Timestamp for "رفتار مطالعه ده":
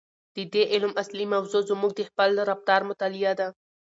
2.49-3.47